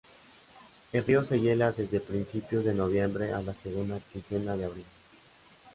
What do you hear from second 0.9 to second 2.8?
El río se hiela desde principios de